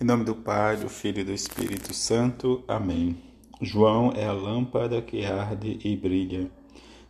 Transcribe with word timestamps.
Em 0.00 0.04
nome 0.04 0.24
do 0.24 0.34
Pai, 0.34 0.76
do 0.78 0.88
Filho 0.88 1.20
e 1.20 1.24
do 1.24 1.32
Espírito 1.32 1.94
Santo. 1.94 2.64
Amém. 2.66 3.16
João 3.60 4.10
é 4.16 4.24
a 4.24 4.32
lâmpada 4.32 5.00
que 5.00 5.24
arde 5.24 5.78
e 5.84 5.94
brilha. 5.94 6.50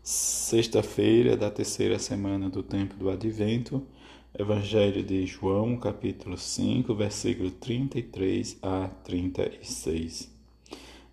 Sexta-feira 0.03 1.37
da 1.37 1.49
terceira 1.49 1.99
semana 1.99 2.51
do 2.51 2.63
tempo 2.63 2.95
do 2.97 3.09
Advento. 3.09 3.83
Evangelho 4.39 5.03
de 5.03 5.25
João, 5.25 5.77
capítulo 5.77 6.37
5, 6.37 6.95
versículo 6.95 7.51
33 7.53 8.59
a 8.61 8.89
36. 9.05 10.31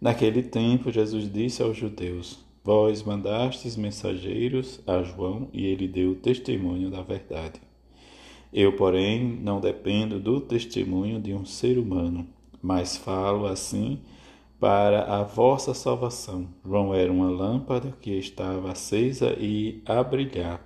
Naquele 0.01 0.43
tempo, 0.43 0.91
Jesus 0.91 1.31
disse 1.31 1.61
aos 1.61 1.77
judeus: 1.77 2.39
Vós 2.63 3.03
mandastes 3.03 3.77
mensageiros 3.77 4.81
a 4.85 5.03
João 5.03 5.47
e 5.53 5.65
ele 5.65 5.87
deu 5.87 6.15
testemunho 6.15 6.89
da 6.89 7.03
verdade. 7.03 7.61
Eu, 8.51 8.75
porém, 8.75 9.23
não 9.23 9.59
dependo 9.59 10.19
do 10.19 10.41
testemunho 10.41 11.19
de 11.21 11.33
um 11.33 11.45
ser 11.45 11.77
humano, 11.77 12.27
mas 12.61 12.97
falo 12.97 13.45
assim 13.45 13.99
para 14.59 15.03
a 15.03 15.23
vossa 15.23 15.73
salvação. 15.73 16.47
João 16.65 16.93
era 16.93 17.11
uma 17.11 17.29
lâmpada 17.29 17.95
que 18.01 18.11
estava 18.11 18.71
acesa 18.71 19.35
e 19.39 19.81
a 19.85 20.03
brilhar. 20.03 20.65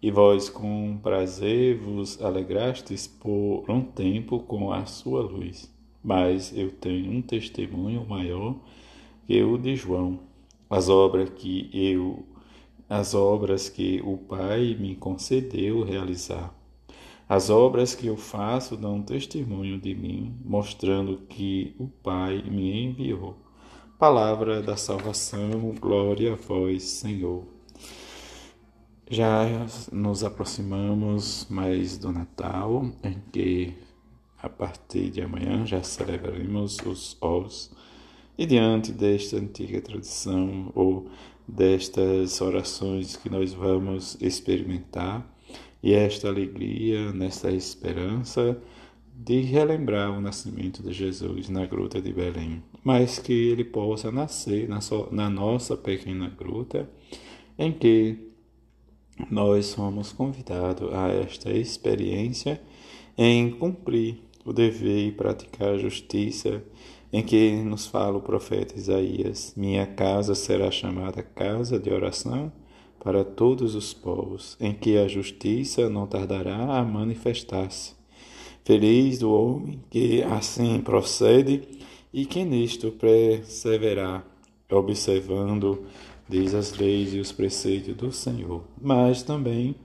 E 0.00 0.10
vós 0.10 0.48
com 0.48 0.98
prazer 1.02 1.78
vos 1.78 2.22
alegrastes 2.22 3.06
por 3.06 3.64
um 3.68 3.80
tempo 3.80 4.38
com 4.40 4.70
a 4.70 4.84
sua 4.84 5.22
luz. 5.22 5.74
Mas 6.04 6.56
eu 6.56 6.70
tenho 6.70 7.10
um 7.10 7.22
testemunho 7.22 8.06
maior 8.06 8.54
que 9.26 9.42
o 9.42 9.56
de 9.56 9.74
João. 9.74 10.20
As 10.70 10.88
obras 10.88 11.30
que 11.30 11.70
eu 11.72 12.24
as 12.88 13.14
obras 13.14 13.68
que 13.68 14.00
o 14.04 14.16
Pai 14.16 14.76
me 14.78 14.94
concedeu 14.94 15.82
realizar. 15.82 16.54
As 17.28 17.50
obras 17.50 17.92
que 17.92 18.06
eu 18.06 18.16
faço 18.16 18.76
dão 18.76 19.02
testemunho 19.02 19.80
de 19.80 19.92
mim, 19.96 20.38
mostrando 20.44 21.18
que 21.28 21.74
o 21.76 21.88
Pai 21.88 22.40
me 22.42 22.84
enviou. 22.84 23.36
Palavra 23.98 24.62
da 24.62 24.76
salvação, 24.76 25.74
glória 25.80 26.34
a 26.34 26.36
vós, 26.36 26.84
Senhor. 26.84 27.44
Já 29.10 29.44
nos 29.90 30.22
aproximamos 30.22 31.48
mais 31.50 31.98
do 31.98 32.12
Natal, 32.12 32.92
em 33.02 33.20
que 33.32 33.74
a 34.40 34.48
partir 34.48 35.10
de 35.10 35.20
amanhã 35.20 35.66
já 35.66 35.82
celebraremos 35.82 36.78
os 36.86 37.16
Os. 37.20 37.72
E 38.38 38.46
diante 38.46 38.92
desta 38.92 39.36
antiga 39.36 39.80
tradição 39.80 40.70
ou 40.76 41.08
destas 41.48 42.40
orações 42.40 43.16
que 43.16 43.28
nós 43.28 43.52
vamos 43.52 44.16
experimentar, 44.20 45.35
e 45.82 45.92
esta 45.92 46.28
alegria, 46.28 47.12
nesta 47.12 47.50
esperança 47.50 48.60
de 49.14 49.40
relembrar 49.40 50.10
o 50.10 50.20
nascimento 50.20 50.82
de 50.82 50.92
Jesus 50.92 51.48
na 51.48 51.64
gruta 51.64 52.02
de 52.02 52.12
Belém, 52.12 52.62
mas 52.84 53.18
que 53.18 53.32
ele 53.32 53.64
possa 53.64 54.12
nascer 54.12 54.68
na, 54.68 54.80
so, 54.80 55.08
na 55.10 55.30
nossa 55.30 55.76
pequena 55.76 56.28
gruta, 56.28 56.88
em 57.58 57.72
que 57.72 58.18
nós 59.30 59.66
somos 59.66 60.12
convidados 60.12 60.92
a 60.92 61.08
esta 61.08 61.50
experiência 61.50 62.60
em 63.16 63.50
cumprir 63.50 64.18
o 64.44 64.52
dever 64.52 65.08
e 65.08 65.12
praticar 65.12 65.70
a 65.70 65.78
justiça, 65.78 66.62
em 67.10 67.22
que 67.22 67.52
nos 67.52 67.86
fala 67.86 68.18
o 68.18 68.22
profeta 68.22 68.76
Isaías: 68.76 69.54
Minha 69.56 69.86
casa 69.86 70.34
será 70.34 70.70
chamada 70.70 71.22
casa 71.22 71.78
de 71.78 71.90
oração 71.90 72.52
para 73.02 73.24
todos 73.24 73.74
os 73.74 73.92
povos, 73.92 74.56
em 74.60 74.72
que 74.72 74.96
a 74.96 75.08
justiça 75.08 75.88
não 75.88 76.06
tardará 76.06 76.78
a 76.78 76.84
manifestar-se. 76.84 77.94
Feliz 78.64 79.18
do 79.18 79.32
homem 79.32 79.80
que 79.88 80.22
assim 80.22 80.80
procede 80.80 81.62
e 82.12 82.26
que 82.26 82.44
nisto 82.44 82.90
perseverar, 82.90 84.26
observando, 84.70 85.84
diz 86.28 86.54
as 86.54 86.76
leis 86.76 87.14
e 87.14 87.20
os 87.20 87.30
preceitos 87.30 87.94
do 87.94 88.10
Senhor. 88.10 88.64
Mas 88.80 89.22
também 89.22 89.76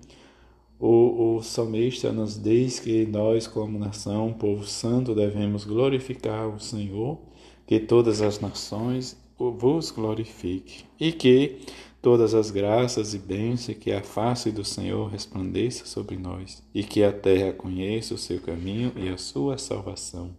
o, 0.79 1.35
o 1.35 1.43
salmista 1.43 2.11
nos 2.11 2.41
diz 2.41 2.79
que 2.79 3.05
nós, 3.05 3.45
como 3.45 3.77
nação, 3.77 4.33
povo 4.33 4.65
santo, 4.65 5.13
devemos 5.13 5.63
glorificar 5.63 6.49
o 6.49 6.59
Senhor, 6.59 7.19
que 7.67 7.79
todas 7.79 8.21
as 8.21 8.39
nações 8.39 9.15
vos 9.37 9.91
glorifique 9.91 10.85
e 10.99 11.11
que 11.11 11.59
todas 12.01 12.33
as 12.33 12.49
graças 12.49 13.13
e 13.13 13.19
bênçãos 13.19 13.77
que 13.77 13.91
a 13.91 14.01
face 14.01 14.51
do 14.51 14.65
Senhor 14.65 15.07
resplandeça 15.07 15.85
sobre 15.85 16.17
nós 16.17 16.63
e 16.73 16.83
que 16.83 17.03
a 17.03 17.11
terra 17.11 17.53
conheça 17.53 18.15
o 18.15 18.17
seu 18.17 18.39
caminho 18.39 18.91
e 18.95 19.07
a 19.07 19.17
sua 19.17 19.57
salvação. 19.57 20.31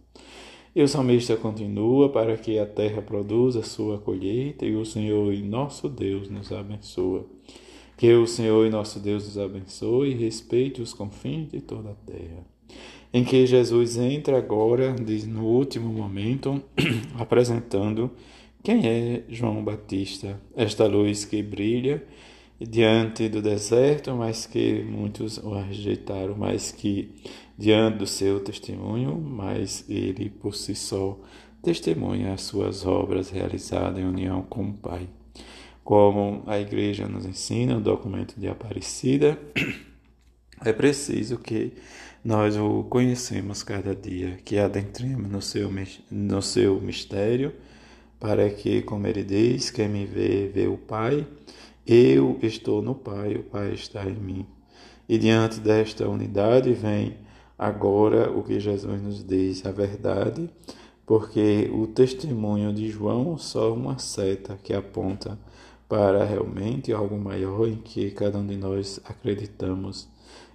E 0.75 0.81
o 0.81 0.87
salmista 0.87 1.37
continua 1.37 2.09
para 2.09 2.35
que 2.35 2.57
a 2.57 2.65
terra 2.65 3.01
produza 3.01 3.61
sua 3.63 3.99
colheita 3.99 4.65
e 4.65 4.75
o 4.75 4.83
Senhor 4.83 5.31
e 5.31 5.41
nosso 5.41 5.87
Deus 5.87 6.29
nos 6.29 6.51
abençoe. 6.51 7.21
Que 7.95 8.11
o 8.13 8.25
Senhor 8.25 8.65
e 8.65 8.71
nosso 8.71 8.99
Deus 8.99 9.23
nos 9.25 9.37
abençoe 9.37 10.09
e 10.09 10.15
respeite 10.15 10.81
os 10.81 10.93
confins 10.93 11.51
de 11.51 11.61
toda 11.61 11.91
a 11.91 12.11
terra. 12.11 12.43
Em 13.13 13.23
que 13.23 13.45
Jesus 13.45 13.97
entra 13.97 14.39
agora, 14.39 14.95
no 15.27 15.45
último 15.45 15.93
momento, 15.93 16.59
apresentando 17.19 18.09
quem 18.63 18.87
é 18.87 19.23
João 19.27 19.61
Batista? 19.61 20.39
Esta 20.55 20.87
luz 20.87 21.25
que 21.25 21.43
brilha 21.43 22.01
diante 22.59 23.27
do 23.27 23.41
deserto, 23.41 24.15
mas 24.15 24.45
que 24.45 24.81
muitos 24.83 25.37
o 25.37 25.53
rejeitaram, 25.53 26.33
mas 26.37 26.71
que 26.71 27.13
diante 27.57 27.97
do 27.97 28.07
seu 28.07 28.39
testemunho, 28.39 29.19
mas 29.19 29.83
ele 29.89 30.29
por 30.29 30.55
si 30.55 30.73
só 30.73 31.19
testemunha 31.61 32.33
as 32.33 32.43
suas 32.43 32.85
obras 32.85 33.29
realizadas 33.29 33.99
em 33.99 34.05
união 34.05 34.41
com 34.43 34.69
o 34.69 34.73
Pai. 34.73 35.09
Como 35.83 36.43
a 36.47 36.57
igreja 36.57 37.05
nos 37.05 37.25
ensina, 37.25 37.77
o 37.77 37.81
documento 37.81 38.39
de 38.39 38.47
Aparecida, 38.47 39.37
é 40.63 40.71
preciso 40.71 41.37
que 41.37 41.73
nós 42.23 42.55
o 42.55 42.85
conhecemos 42.85 43.61
cada 43.61 43.93
dia, 43.93 44.37
que 44.45 44.57
adentremos 44.57 45.29
no 45.29 45.41
seu, 45.41 45.69
no 46.09 46.41
seu 46.41 46.79
mistério 46.79 47.53
para 48.23 48.49
que, 48.49 48.81
diz, 49.27 49.69
quem 49.69 49.89
me 49.89 50.05
vê, 50.05 50.47
vê 50.47 50.65
o 50.65 50.77
Pai, 50.77 51.27
eu 51.85 52.39
estou 52.41 52.81
no 52.81 52.95
Pai, 52.95 53.35
o 53.35 53.43
Pai 53.43 53.73
está 53.73 54.05
em 54.05 54.15
mim. 54.15 54.45
E 55.09 55.17
diante 55.17 55.59
desta 55.59 56.07
unidade 56.07 56.71
vem 56.71 57.17
agora 57.59 58.31
o 58.31 58.41
que 58.41 58.61
Jesus 58.61 59.01
nos 59.01 59.27
diz, 59.27 59.65
a 59.65 59.73
verdade, 59.73 60.49
porque 61.05 61.69
o 61.73 61.85
testemunho 61.85 62.73
de 62.73 62.89
João 62.89 63.37
só 63.37 63.73
uma 63.73 63.99
seta 63.99 64.57
que 64.63 64.73
aponta 64.73 65.37
para 65.89 66.23
realmente 66.23 66.93
algo 66.93 67.17
maior 67.17 67.67
em 67.67 67.75
que 67.75 68.09
cada 68.11 68.37
um 68.37 68.47
de 68.47 68.55
nós 68.55 69.01
acreditamos. 69.03 70.07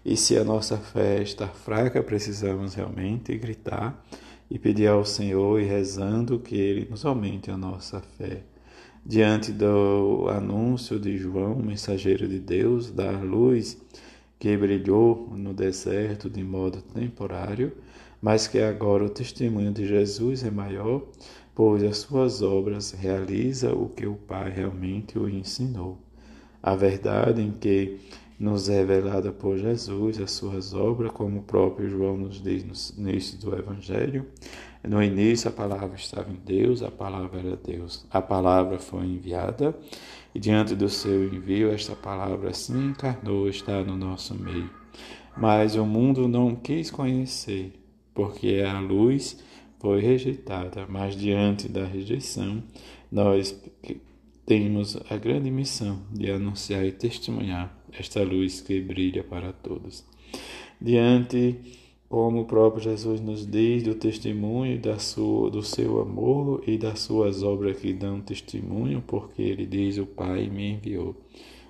E 0.02 0.16
se 0.16 0.38
a 0.38 0.42
nossa 0.42 0.78
fé 0.78 1.20
está 1.20 1.48
fraca, 1.48 2.02
precisamos 2.02 2.72
realmente 2.72 3.36
gritar 3.36 4.02
e 4.50 4.58
pedir 4.58 4.88
ao 4.88 5.04
Senhor 5.04 5.60
e 5.60 5.64
rezando 5.64 6.38
que 6.38 6.56
Ele 6.56 6.88
nos 6.90 7.04
aumente 7.04 7.50
a 7.50 7.56
nossa 7.56 8.00
fé. 8.00 8.42
Diante 9.04 9.52
do 9.52 10.26
anúncio 10.28 10.98
de 10.98 11.16
João, 11.16 11.56
mensageiro 11.56 12.28
de 12.28 12.38
Deus, 12.38 12.90
da 12.90 13.10
luz 13.10 13.78
que 14.38 14.56
brilhou 14.56 15.32
no 15.36 15.52
deserto 15.52 16.30
de 16.30 16.42
modo 16.44 16.80
temporário, 16.80 17.72
mas 18.20 18.46
que 18.46 18.58
agora 18.58 19.04
o 19.04 19.10
testemunho 19.10 19.72
de 19.72 19.86
Jesus 19.86 20.44
é 20.44 20.50
maior, 20.50 21.02
pois 21.54 21.82
as 21.82 21.98
suas 21.98 22.42
obras 22.42 22.92
realiza 22.92 23.72
o 23.72 23.88
que 23.88 24.06
o 24.06 24.14
Pai 24.14 24.50
realmente 24.50 25.18
o 25.18 25.28
ensinou. 25.28 25.98
A 26.62 26.74
verdade 26.74 27.40
em 27.40 27.52
que 27.52 27.98
nos 28.38 28.68
é 28.68 28.78
revelada 28.78 29.32
por 29.32 29.58
Jesus, 29.58 30.20
as 30.20 30.30
suas 30.30 30.72
obras, 30.72 31.10
como 31.10 31.40
o 31.40 31.42
próprio 31.42 31.88
João 31.88 32.16
nos 32.16 32.40
diz 32.40 32.94
no 32.96 33.04
início 33.04 33.38
do 33.38 33.56
Evangelho. 33.56 34.26
No 34.86 35.02
início 35.02 35.48
a 35.48 35.52
palavra 35.52 35.96
estava 35.96 36.30
em 36.30 36.38
Deus, 36.44 36.82
a 36.82 36.90
palavra 36.90 37.40
era 37.40 37.56
Deus. 37.56 38.06
A 38.10 38.22
palavra 38.22 38.78
foi 38.78 39.06
enviada 39.06 39.76
e 40.32 40.38
diante 40.38 40.76
do 40.76 40.88
seu 40.88 41.24
envio 41.24 41.70
esta 41.70 41.96
palavra 41.96 42.54
se 42.54 42.72
encarnou, 42.72 43.48
está 43.48 43.82
no 43.82 43.96
nosso 43.96 44.34
meio. 44.34 44.70
Mas 45.36 45.74
o 45.74 45.84
mundo 45.84 46.28
não 46.28 46.54
quis 46.54 46.90
conhecer, 46.90 47.72
porque 48.14 48.64
a 48.64 48.78
luz 48.78 49.42
foi 49.80 50.00
rejeitada, 50.00 50.86
mas 50.88 51.16
diante 51.16 51.68
da 51.68 51.84
rejeição 51.84 52.62
nós 53.10 53.60
temos 54.48 54.96
a 55.10 55.16
grande 55.18 55.50
missão 55.50 56.00
de 56.10 56.30
anunciar 56.30 56.82
e 56.82 56.90
testemunhar 56.90 57.78
esta 57.92 58.22
luz 58.22 58.62
que 58.62 58.80
brilha 58.80 59.22
para 59.22 59.52
todos. 59.52 60.06
Diante, 60.80 61.54
como 62.08 62.40
o 62.40 62.44
próprio 62.46 62.82
Jesus 62.82 63.20
nos 63.20 63.46
diz, 63.46 63.82
do 63.82 63.94
testemunho 63.94 64.80
da 64.80 64.98
sua, 64.98 65.50
do 65.50 65.62
seu 65.62 66.00
amor 66.00 66.64
e 66.66 66.78
das 66.78 67.00
suas 67.00 67.42
obras 67.42 67.76
que 67.78 67.92
dão 67.92 68.22
testemunho, 68.22 69.04
porque 69.06 69.42
ele 69.42 69.66
diz: 69.66 69.98
O 69.98 70.06
Pai 70.06 70.48
me 70.48 70.72
enviou. 70.72 71.14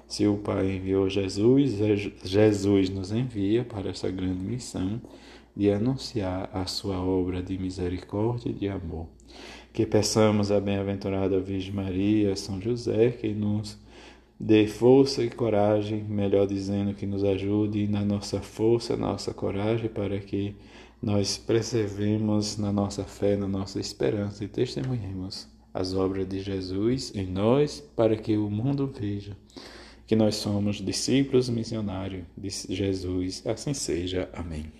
Se 0.08 0.26
o 0.26 0.38
Pai 0.38 0.76
enviou 0.76 1.06
Jesus, 1.10 1.72
Jesus 2.24 2.88
nos 2.88 3.12
envia 3.12 3.62
para 3.62 3.90
essa 3.90 4.10
grande 4.10 4.42
missão 4.42 4.98
de 5.54 5.70
anunciar 5.70 6.48
a 6.50 6.64
sua 6.64 6.98
obra 6.98 7.42
de 7.42 7.58
misericórdia 7.58 8.48
e 8.48 8.54
de 8.54 8.68
amor. 8.70 9.06
Que 9.70 9.84
peçamos 9.84 10.50
a 10.50 10.58
bem-aventurada 10.58 11.38
Virgem 11.38 11.74
Maria, 11.74 12.34
São 12.36 12.58
José, 12.58 13.10
que 13.10 13.34
nos 13.34 13.78
dê 14.40 14.66
força 14.66 15.22
e 15.22 15.28
coragem, 15.28 16.02
melhor 16.04 16.46
dizendo, 16.46 16.94
que 16.94 17.04
nos 17.04 17.22
ajude 17.22 17.86
na 17.86 18.02
nossa 18.02 18.40
força, 18.40 18.96
nossa 18.96 19.34
coragem, 19.34 19.90
para 19.90 20.18
que 20.18 20.56
nós 21.02 21.36
preservemos 21.36 22.56
na 22.56 22.72
nossa 22.72 23.04
fé, 23.04 23.36
na 23.36 23.46
nossa 23.46 23.78
esperança 23.78 24.42
e 24.42 24.48
testemunhemos 24.48 25.46
as 25.74 25.92
obras 25.92 26.26
de 26.26 26.40
Jesus 26.40 27.12
em 27.14 27.26
nós, 27.26 27.80
para 27.94 28.16
que 28.16 28.38
o 28.38 28.48
mundo 28.48 28.86
veja 28.86 29.36
que 30.08 30.16
nós 30.16 30.36
somos 30.36 30.76
discípulos 30.76 31.50
missionários 31.50 32.24
de 32.34 32.48
Jesus. 32.48 33.46
Assim 33.46 33.74
seja. 33.74 34.30
Amém. 34.32 34.72